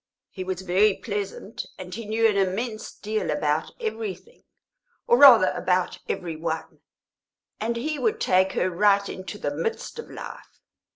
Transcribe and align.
He 0.31 0.43
was 0.43 0.63
very 0.63 0.95
pleasant, 0.95 1.63
and 1.77 1.93
he 1.93 2.07
knew 2.07 2.27
an 2.27 2.35
immense 2.35 2.91
deal 2.91 3.29
about 3.29 3.71
everything, 3.79 4.41
or, 5.05 5.15
rather, 5.17 5.51
about 5.51 5.99
every 6.09 6.35
one, 6.35 6.79
and 7.59 7.75
he 7.75 7.99
would 7.99 8.19
take 8.19 8.53
her 8.53 8.71
right 8.71 9.07
into 9.07 9.37
the 9.37 9.53
midst 9.53 9.99
of 9.99 10.09
life. 10.09 10.59